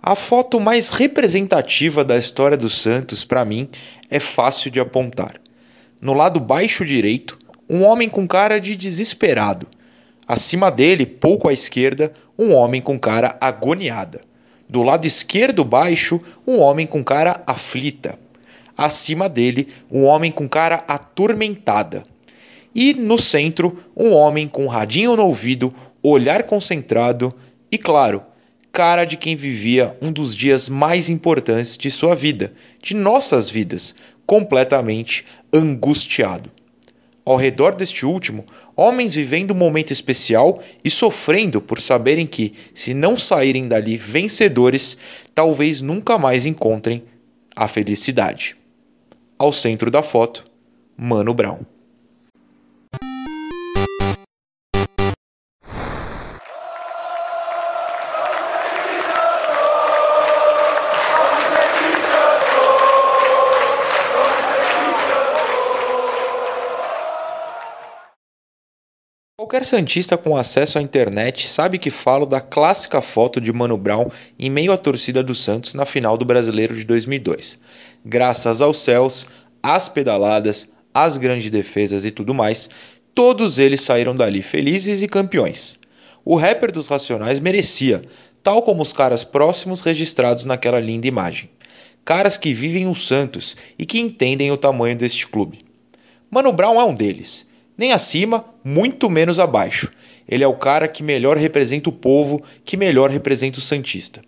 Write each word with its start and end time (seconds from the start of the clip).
A 0.00 0.14
foto 0.14 0.60
mais 0.60 0.90
representativa 0.90 2.04
da 2.04 2.16
história 2.16 2.56
do 2.56 2.70
Santos, 2.70 3.24
para 3.24 3.44
mim, 3.44 3.68
é 4.08 4.20
fácil 4.20 4.70
de 4.70 4.78
apontar. 4.78 5.34
No 6.00 6.14
lado 6.14 6.38
baixo 6.38 6.84
direito, 6.84 7.36
um 7.68 7.82
homem 7.82 8.08
com 8.08 8.26
cara 8.26 8.60
de 8.60 8.76
desesperado. 8.76 9.66
Acima 10.26 10.70
dele, 10.70 11.04
pouco 11.04 11.48
à 11.48 11.52
esquerda, 11.52 12.12
um 12.38 12.54
homem 12.54 12.80
com 12.80 12.96
cara 12.96 13.36
agoniada. 13.40 14.20
Do 14.68 14.84
lado 14.84 15.04
esquerdo 15.04 15.64
baixo, 15.64 16.20
um 16.46 16.60
homem 16.60 16.86
com 16.86 17.02
cara 17.02 17.42
aflita. 17.44 18.16
Acima 18.76 19.28
dele, 19.28 19.66
um 19.90 20.04
homem 20.04 20.30
com 20.30 20.48
cara 20.48 20.84
atormentada. 20.86 22.04
E 22.72 22.94
no 22.94 23.18
centro, 23.18 23.82
um 23.96 24.12
homem 24.12 24.46
com 24.46 24.66
um 24.66 24.68
radinho 24.68 25.16
no 25.16 25.24
ouvido, 25.24 25.74
olhar 26.00 26.44
concentrado 26.44 27.34
e, 27.70 27.76
claro, 27.76 28.22
cara 28.78 29.04
de 29.04 29.16
quem 29.16 29.34
vivia 29.34 29.98
um 30.00 30.12
dos 30.12 30.36
dias 30.36 30.68
mais 30.68 31.10
importantes 31.10 31.76
de 31.76 31.90
sua 31.90 32.14
vida, 32.14 32.52
de 32.80 32.94
nossas 32.94 33.50
vidas, 33.50 33.96
completamente 34.24 35.24
angustiado. 35.52 36.48
Ao 37.24 37.34
redor 37.34 37.74
deste 37.74 38.06
último, 38.06 38.46
homens 38.76 39.16
vivendo 39.16 39.50
um 39.50 39.56
momento 39.56 39.90
especial 39.90 40.62
e 40.84 40.90
sofrendo 40.90 41.60
por 41.60 41.80
saberem 41.80 42.24
que, 42.24 42.52
se 42.72 42.94
não 42.94 43.18
saírem 43.18 43.66
dali 43.66 43.96
vencedores, 43.96 44.96
talvez 45.34 45.80
nunca 45.80 46.16
mais 46.16 46.46
encontrem 46.46 47.02
a 47.56 47.66
felicidade. 47.66 48.56
Ao 49.36 49.52
centro 49.52 49.90
da 49.90 50.04
foto, 50.04 50.44
Mano 50.96 51.34
Brown. 51.34 51.77
Qualquer 69.48 69.64
Santista 69.64 70.18
com 70.18 70.36
acesso 70.36 70.78
à 70.78 70.82
internet 70.82 71.48
sabe 71.48 71.78
que 71.78 71.90
falo 71.90 72.26
da 72.26 72.38
clássica 72.38 73.00
foto 73.00 73.40
de 73.40 73.50
Mano 73.50 73.78
Brown 73.78 74.10
em 74.38 74.50
meio 74.50 74.72
à 74.72 74.76
torcida 74.76 75.22
do 75.22 75.34
Santos 75.34 75.72
na 75.72 75.86
final 75.86 76.18
do 76.18 76.24
Brasileiro 76.26 76.76
de 76.76 76.84
2002. 76.84 77.58
Graças 78.04 78.60
aos 78.60 78.78
céus, 78.78 79.26
às 79.62 79.88
pedaladas, 79.88 80.72
às 80.92 81.16
grandes 81.16 81.50
defesas 81.50 82.04
e 82.04 82.10
tudo 82.10 82.34
mais, 82.34 82.68
todos 83.14 83.58
eles 83.58 83.80
saíram 83.80 84.14
dali 84.14 84.42
felizes 84.42 85.00
e 85.00 85.08
campeões. 85.08 85.78
O 86.26 86.36
rapper 86.36 86.70
dos 86.70 86.86
Racionais 86.86 87.40
merecia, 87.40 88.02
tal 88.42 88.60
como 88.60 88.82
os 88.82 88.92
caras 88.92 89.24
próximos 89.24 89.80
registrados 89.80 90.44
naquela 90.44 90.78
linda 90.78 91.06
imagem. 91.06 91.48
Caras 92.04 92.36
que 92.36 92.52
vivem 92.52 92.86
o 92.86 92.94
Santos 92.94 93.56
e 93.78 93.86
que 93.86 93.98
entendem 93.98 94.52
o 94.52 94.58
tamanho 94.58 94.94
deste 94.94 95.26
clube. 95.26 95.64
Mano 96.30 96.52
Brown 96.52 96.78
é 96.78 96.84
um 96.84 96.94
deles 96.94 97.48
nem 97.78 97.92
acima, 97.92 98.44
muito 98.64 99.08
menos 99.08 99.38
abaixo. 99.38 99.90
Ele 100.28 100.42
é 100.42 100.48
o 100.48 100.56
cara 100.56 100.88
que 100.88 101.02
melhor 101.02 101.36
representa 101.36 101.88
o 101.88 101.92
povo, 101.92 102.42
que 102.64 102.76
melhor 102.76 103.08
representa 103.08 103.60
o 103.60 103.62
Santista. 103.62 104.20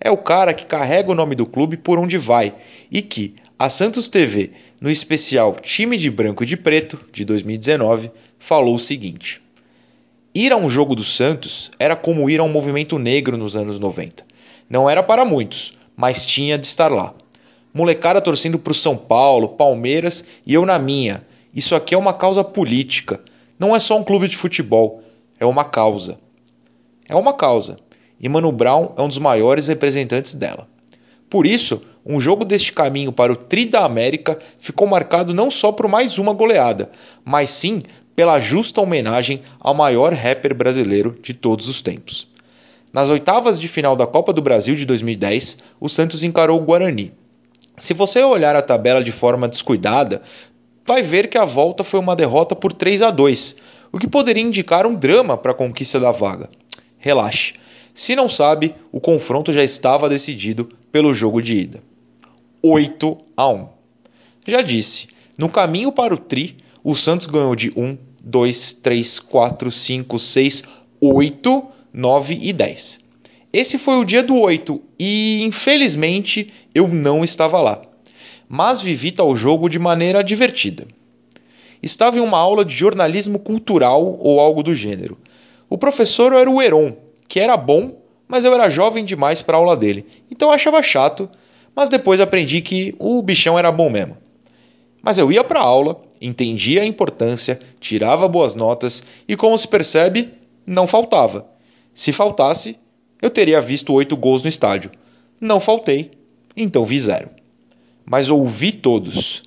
É 0.00 0.10
o 0.10 0.16
cara 0.16 0.54
que 0.54 0.64
carrega 0.64 1.12
o 1.12 1.14
nome 1.14 1.34
do 1.34 1.46
clube 1.46 1.76
por 1.76 1.98
onde 1.98 2.16
vai 2.16 2.54
e 2.90 3.02
que, 3.02 3.34
a 3.58 3.68
Santos 3.68 4.08
TV, 4.08 4.50
no 4.80 4.90
especial 4.90 5.54
Time 5.54 5.96
de 5.96 6.10
Branco 6.10 6.42
e 6.42 6.46
de 6.46 6.56
Preto, 6.56 6.98
de 7.12 7.24
2019, 7.24 8.10
falou 8.38 8.74
o 8.74 8.78
seguinte: 8.78 9.40
Ir 10.34 10.52
a 10.52 10.56
um 10.56 10.68
jogo 10.68 10.96
do 10.96 11.04
Santos 11.04 11.70
era 11.78 11.94
como 11.94 12.28
ir 12.28 12.40
a 12.40 12.42
um 12.42 12.48
movimento 12.48 12.98
negro 12.98 13.36
nos 13.36 13.56
anos 13.56 13.78
90. 13.78 14.24
Não 14.68 14.90
era 14.90 15.02
para 15.02 15.24
muitos, 15.24 15.76
mas 15.94 16.26
tinha 16.26 16.58
de 16.58 16.66
estar 16.66 16.90
lá. 16.90 17.14
Molecada 17.72 18.20
torcendo 18.20 18.58
para 18.58 18.72
o 18.72 18.74
São 18.74 18.96
Paulo, 18.96 19.50
Palmeiras 19.50 20.24
e 20.46 20.54
eu 20.54 20.66
na 20.66 20.78
minha, 20.78 21.24
isso 21.54 21.74
aqui 21.74 21.94
é 21.94 21.98
uma 21.98 22.12
causa 22.12 22.42
política. 22.42 23.20
Não 23.58 23.74
é 23.74 23.78
só 23.78 23.96
um 23.96 24.04
clube 24.04 24.28
de 24.28 24.36
futebol. 24.36 25.02
É 25.38 25.46
uma 25.46 25.64
causa. 25.64 26.18
É 27.08 27.14
uma 27.14 27.32
causa. 27.32 27.78
E 28.18 28.28
Mano 28.28 28.50
Brown 28.50 28.92
é 28.96 29.02
um 29.02 29.08
dos 29.08 29.18
maiores 29.18 29.68
representantes 29.68 30.34
dela. 30.34 30.66
Por 31.28 31.46
isso, 31.46 31.82
um 32.04 32.20
jogo 32.20 32.44
deste 32.44 32.72
caminho 32.72 33.12
para 33.12 33.32
o 33.32 33.36
Tri 33.36 33.66
da 33.66 33.84
América 33.84 34.38
ficou 34.58 34.86
marcado 34.86 35.34
não 35.34 35.50
só 35.50 35.72
por 35.72 35.88
mais 35.88 36.18
uma 36.18 36.32
goleada, 36.32 36.90
mas 37.24 37.50
sim 37.50 37.82
pela 38.14 38.40
justa 38.40 38.80
homenagem 38.80 39.42
ao 39.60 39.74
maior 39.74 40.12
rapper 40.12 40.54
brasileiro 40.54 41.18
de 41.22 41.34
todos 41.34 41.68
os 41.68 41.82
tempos. 41.82 42.28
Nas 42.92 43.08
oitavas 43.08 43.58
de 43.58 43.66
final 43.66 43.96
da 43.96 44.06
Copa 44.06 44.32
do 44.32 44.40
Brasil 44.40 44.76
de 44.76 44.86
2010, 44.86 45.58
o 45.80 45.88
Santos 45.88 46.22
encarou 46.22 46.60
o 46.60 46.64
Guarani. 46.64 47.12
Se 47.76 47.92
você 47.92 48.22
olhar 48.22 48.54
a 48.54 48.62
tabela 48.62 49.02
de 49.02 49.10
forma 49.10 49.48
descuidada, 49.48 50.22
vai 50.86 51.02
ver 51.02 51.28
que 51.28 51.38
a 51.38 51.44
volta 51.44 51.82
foi 51.82 51.98
uma 51.98 52.14
derrota 52.14 52.54
por 52.54 52.72
3 52.72 53.02
a 53.02 53.10
2, 53.10 53.56
o 53.92 53.98
que 53.98 54.06
poderia 54.06 54.42
indicar 54.42 54.86
um 54.86 54.94
drama 54.94 55.36
para 55.36 55.52
a 55.52 55.54
conquista 55.54 55.98
da 55.98 56.10
vaga. 56.10 56.50
Relaxe. 56.98 57.54
Se 57.94 58.16
não 58.16 58.28
sabe, 58.28 58.74
o 58.90 59.00
confronto 59.00 59.52
já 59.52 59.62
estava 59.62 60.08
decidido 60.08 60.68
pelo 60.90 61.14
jogo 61.14 61.40
de 61.40 61.56
ida. 61.56 61.82
8 62.60 63.18
a 63.36 63.48
1. 63.48 63.68
Já 64.46 64.62
disse, 64.62 65.08
no 65.38 65.48
caminho 65.48 65.92
para 65.92 66.14
o 66.14 66.18
tri, 66.18 66.56
o 66.82 66.94
Santos 66.94 67.26
ganhou 67.26 67.54
de 67.54 67.72
1, 67.76 67.96
2, 68.22 68.72
3, 68.74 69.20
4, 69.20 69.70
5, 69.70 70.18
6, 70.18 70.64
8, 71.00 71.64
9 71.92 72.38
e 72.42 72.52
10. 72.52 73.00
Esse 73.52 73.78
foi 73.78 73.94
o 73.94 74.04
dia 74.04 74.22
do 74.22 74.36
8 74.36 74.82
e, 74.98 75.44
infelizmente, 75.44 76.52
eu 76.74 76.88
não 76.88 77.22
estava 77.22 77.60
lá 77.60 77.93
mas 78.56 78.80
vivi 78.80 79.10
tal 79.10 79.34
jogo 79.34 79.68
de 79.68 79.80
maneira 79.80 80.22
divertida. 80.22 80.86
Estava 81.82 82.18
em 82.18 82.20
uma 82.20 82.38
aula 82.38 82.64
de 82.64 82.72
jornalismo 82.72 83.40
cultural 83.40 84.16
ou 84.20 84.38
algo 84.38 84.62
do 84.62 84.76
gênero. 84.76 85.18
O 85.68 85.76
professor 85.76 86.32
era 86.32 86.48
o 86.48 86.62
Heron, 86.62 86.96
que 87.26 87.40
era 87.40 87.56
bom, 87.56 88.00
mas 88.28 88.44
eu 88.44 88.54
era 88.54 88.70
jovem 88.70 89.04
demais 89.04 89.42
para 89.42 89.56
a 89.56 89.58
aula 89.58 89.76
dele, 89.76 90.06
então 90.30 90.50
eu 90.50 90.54
achava 90.54 90.80
chato, 90.84 91.28
mas 91.74 91.88
depois 91.88 92.20
aprendi 92.20 92.60
que 92.60 92.94
o 93.00 93.20
bichão 93.22 93.58
era 93.58 93.72
bom 93.72 93.90
mesmo. 93.90 94.16
Mas 95.02 95.18
eu 95.18 95.32
ia 95.32 95.42
para 95.42 95.58
a 95.58 95.64
aula, 95.64 96.00
entendia 96.20 96.82
a 96.82 96.86
importância, 96.86 97.58
tirava 97.80 98.28
boas 98.28 98.54
notas 98.54 99.02
e, 99.26 99.34
como 99.34 99.58
se 99.58 99.66
percebe, 99.66 100.32
não 100.64 100.86
faltava. 100.86 101.44
Se 101.92 102.12
faltasse, 102.12 102.78
eu 103.20 103.30
teria 103.30 103.60
visto 103.60 103.92
oito 103.92 104.16
gols 104.16 104.42
no 104.42 104.48
estádio. 104.48 104.92
Não 105.40 105.58
faltei, 105.58 106.12
então 106.56 106.84
vi 106.84 107.00
zero 107.00 107.30
mas 108.04 108.30
ouvi 108.30 108.72
todos. 108.72 109.42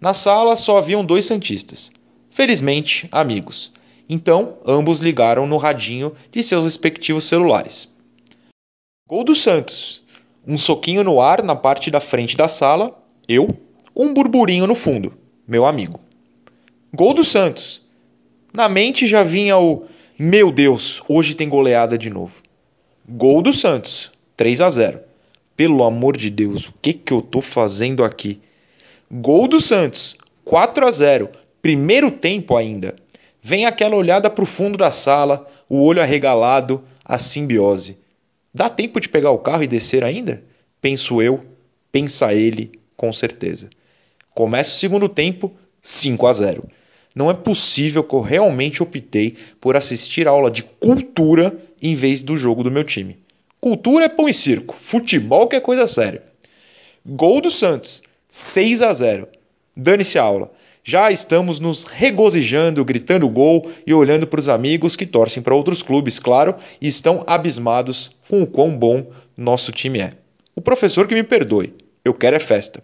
Na 0.00 0.14
sala 0.14 0.56
só 0.56 0.78
haviam 0.78 1.04
dois 1.04 1.26
santistas. 1.26 1.92
Felizmente, 2.30 3.08
amigos. 3.12 3.72
Então, 4.08 4.58
ambos 4.66 5.00
ligaram 5.00 5.46
no 5.46 5.56
radinho 5.56 6.12
de 6.30 6.42
seus 6.42 6.64
respectivos 6.64 7.24
celulares. 7.24 7.88
Gol 9.08 9.24
do 9.24 9.34
Santos. 9.34 10.02
Um 10.46 10.58
soquinho 10.58 11.04
no 11.04 11.20
ar 11.20 11.42
na 11.42 11.54
parte 11.54 11.90
da 11.90 12.00
frente 12.00 12.36
da 12.36 12.48
sala, 12.48 12.98
eu. 13.28 13.48
Um 13.94 14.12
burburinho 14.12 14.66
no 14.66 14.74
fundo, 14.74 15.12
meu 15.46 15.64
amigo. 15.64 16.00
Gol 16.92 17.14
do 17.14 17.24
Santos. 17.24 17.82
Na 18.52 18.68
mente 18.68 19.06
já 19.06 19.22
vinha 19.22 19.56
o 19.56 19.86
meu 20.18 20.52
Deus, 20.52 21.02
hoje 21.08 21.34
tem 21.34 21.48
goleada 21.48 21.96
de 21.96 22.10
novo. 22.10 22.42
Gol 23.08 23.42
do 23.42 23.52
Santos, 23.52 24.12
3 24.36 24.60
a 24.60 24.68
0. 24.68 25.00
Pelo 25.56 25.84
amor 25.84 26.16
de 26.16 26.30
Deus, 26.30 26.68
o 26.68 26.74
que, 26.80 26.92
que 26.92 27.12
eu 27.12 27.20
tô 27.20 27.40
fazendo 27.40 28.04
aqui? 28.04 28.40
Gol 29.10 29.46
do 29.46 29.60
Santos, 29.60 30.16
4 30.44 30.86
a 30.86 30.90
0, 30.90 31.28
primeiro 31.60 32.10
tempo 32.10 32.56
ainda. 32.56 32.96
Vem 33.42 33.66
aquela 33.66 33.96
olhada 33.96 34.30
para 34.30 34.44
o 34.44 34.46
fundo 34.46 34.78
da 34.78 34.90
sala, 34.90 35.46
o 35.68 35.82
olho 35.82 36.00
arregalado, 36.00 36.82
a 37.04 37.18
simbiose. 37.18 37.98
Dá 38.54 38.70
tempo 38.70 39.00
de 39.00 39.08
pegar 39.08 39.30
o 39.30 39.38
carro 39.38 39.62
e 39.62 39.66
descer 39.66 40.04
ainda? 40.04 40.42
Penso 40.80 41.20
eu, 41.20 41.44
pensa 41.90 42.32
ele, 42.32 42.72
com 42.96 43.12
certeza. 43.12 43.68
Começa 44.34 44.70
o 44.70 44.78
segundo 44.78 45.08
tempo, 45.08 45.52
5 45.80 46.26
a 46.26 46.32
0. 46.32 46.68
Não 47.14 47.30
é 47.30 47.34
possível 47.34 48.02
que 48.02 48.14
eu 48.14 48.20
realmente 48.20 48.82
optei 48.82 49.36
por 49.60 49.76
assistir 49.76 50.26
aula 50.26 50.50
de 50.50 50.62
cultura 50.62 51.54
em 51.80 51.94
vez 51.94 52.22
do 52.22 52.36
jogo 52.36 52.62
do 52.62 52.70
meu 52.70 52.84
time. 52.84 53.21
Cultura 53.64 54.06
é 54.06 54.08
pão 54.08 54.28
e 54.28 54.34
circo. 54.34 54.74
Futebol 54.74 55.46
que 55.46 55.54
é 55.54 55.60
coisa 55.60 55.86
séria. 55.86 56.24
Gol 57.06 57.40
do 57.40 57.48
Santos. 57.48 58.02
6 58.28 58.82
a 58.82 58.92
0. 58.92 59.28
Dane-se 59.76 60.18
a 60.18 60.22
aula. 60.24 60.50
Já 60.82 61.12
estamos 61.12 61.60
nos 61.60 61.84
regozijando, 61.84 62.84
gritando 62.84 63.28
gol 63.28 63.70
e 63.86 63.94
olhando 63.94 64.26
para 64.26 64.40
os 64.40 64.48
amigos 64.48 64.96
que 64.96 65.06
torcem 65.06 65.40
para 65.40 65.54
outros 65.54 65.80
clubes, 65.80 66.18
claro, 66.18 66.56
e 66.80 66.88
estão 66.88 67.22
abismados 67.24 68.10
com 68.28 68.42
o 68.42 68.48
quão 68.48 68.76
bom 68.76 69.06
nosso 69.36 69.70
time 69.70 70.00
é. 70.00 70.14
O 70.56 70.60
professor 70.60 71.06
que 71.06 71.14
me 71.14 71.22
perdoe, 71.22 71.72
eu 72.04 72.12
quero 72.12 72.34
é 72.34 72.40
festa. 72.40 72.82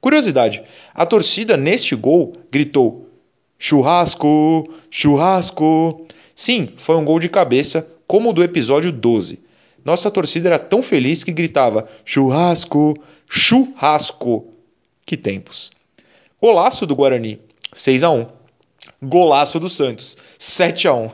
Curiosidade: 0.00 0.60
a 0.92 1.06
torcida 1.06 1.56
neste 1.56 1.94
gol 1.94 2.32
gritou: 2.50 3.08
churrasco, 3.56 4.68
churrasco. 4.90 6.04
Sim, 6.34 6.68
foi 6.76 6.96
um 6.96 7.04
gol 7.04 7.20
de 7.20 7.28
cabeça, 7.28 7.88
como 8.08 8.30
o 8.30 8.32
do 8.32 8.42
episódio 8.42 8.90
12 8.90 9.48
nossa 9.84 10.10
torcida 10.10 10.48
era 10.48 10.58
tão 10.58 10.82
feliz 10.82 11.24
que 11.24 11.32
gritava: 11.32 11.88
churrasco, 12.04 12.96
churrasco. 13.28 14.48
Que 15.04 15.16
tempos. 15.16 15.72
Golaço 16.40 16.86
do 16.86 16.94
Guarani, 16.94 17.40
6 17.72 18.04
a 18.04 18.10
1. 18.10 18.26
Golaço 19.02 19.58
do 19.58 19.68
Santos, 19.68 20.16
7 20.38 20.88
a 20.88 20.94
1. 20.94 21.10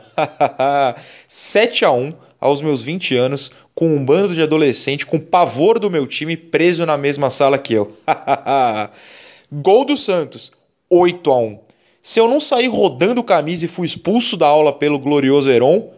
7 1.27 1.85
a 1.85 1.91
1 1.91 2.13
aos 2.39 2.61
meus 2.61 2.81
20 2.83 3.15
anos, 3.15 3.51
com 3.73 3.95
um 3.95 4.05
bando 4.05 4.33
de 4.33 4.41
adolescente 4.41 5.05
com 5.05 5.19
pavor 5.19 5.79
do 5.79 5.89
meu 5.89 6.05
time 6.05 6.37
preso 6.37 6.85
na 6.85 6.97
mesma 6.97 7.29
sala 7.29 7.57
que 7.57 7.73
eu. 7.73 7.95
Gol 9.51 9.85
do 9.85 9.97
Santos, 9.97 10.51
8 10.89 11.31
a 11.31 11.37
1. 11.37 11.59
Se 12.01 12.19
eu 12.19 12.27
não 12.27 12.39
sair 12.39 12.67
rodando 12.67 13.23
camisa 13.23 13.65
e 13.65 13.67
fui 13.67 13.87
expulso 13.87 14.37
da 14.37 14.47
aula 14.47 14.71
pelo 14.71 14.99
glorioso 14.99 15.49
Heron, 15.49 15.91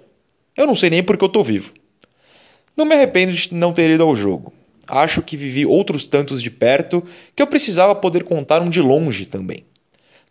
eu 0.56 0.66
não 0.66 0.76
sei 0.76 0.90
nem 0.90 1.04
porque 1.04 1.24
eu 1.24 1.30
tô 1.30 1.44
vivo. 1.44 1.74
Não 2.76 2.86
me 2.86 2.96
arrependo 2.96 3.34
de 3.34 3.54
não 3.54 3.74
ter 3.74 3.90
ido 3.90 4.04
ao 4.04 4.16
jogo. 4.16 4.54
Acho 4.88 5.22
que 5.22 5.38
vivi 5.38 5.66
outros 5.66 6.06
tantos 6.06 6.42
de 6.42 6.50
perto 6.50 7.04
que 7.36 7.42
eu 7.42 7.48
precisava 7.48 7.94
poder 7.94 8.24
contar 8.24 8.62
um 8.62 8.70
de 8.70 8.82
longe 8.82 9.26
também. 9.26 9.66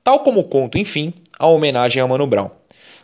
Tal 0.03 0.21
como 0.21 0.45
conto, 0.45 0.79
enfim, 0.79 1.13
a 1.39 1.47
homenagem 1.47 2.03
a 2.03 2.07
Mano 2.07 2.27
Brown. 2.27 2.51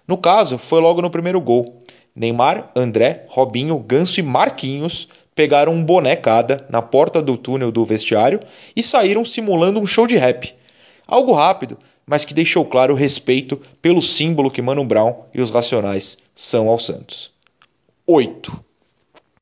No 0.06 0.19
caso, 0.19 0.58
foi 0.58 0.81
logo 0.81 1.00
no 1.00 1.10
primeiro 1.10 1.40
gol. 1.40 1.82
Neymar, 2.14 2.70
André, 2.76 3.26
Robinho, 3.28 3.78
Ganso 3.78 4.20
e 4.20 4.22
Marquinhos 4.22 5.08
pegaram 5.34 5.72
um 5.72 5.84
boné 5.84 6.14
cada 6.16 6.66
na 6.70 6.80
porta 6.80 7.20
do 7.20 7.37
túnel 7.37 7.72
do 7.72 7.84
vestiário 7.84 8.40
e 8.75 8.82
saíram 8.82 9.25
simulando 9.25 9.80
um 9.80 9.87
show 9.87 10.06
de 10.06 10.16
rap. 10.16 10.54
Algo 11.06 11.32
rápido, 11.32 11.78
mas 12.06 12.25
que 12.25 12.34
deixou 12.34 12.64
claro 12.64 12.94
o 12.94 12.96
respeito 12.96 13.60
pelo 13.82 14.00
símbolo 14.00 14.50
que 14.50 14.62
Mano 14.62 14.84
Brown 14.84 15.25
e 15.34 15.40
os 15.40 15.50
Racionais 15.50 16.19
são 16.34 16.69
ao 16.69 16.78
Santos. 16.78 17.32
8. 18.06 18.64